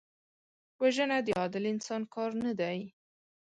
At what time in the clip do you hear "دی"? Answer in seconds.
2.59-2.77